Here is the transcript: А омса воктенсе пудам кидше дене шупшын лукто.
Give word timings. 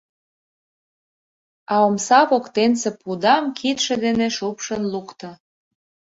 А 1.73 1.75
омса 1.87 2.21
воктенсе 2.29 2.89
пудам 3.01 3.43
кидше 3.57 3.95
дене 4.05 4.27
шупшын 4.37 4.81
лукто. 4.91 5.29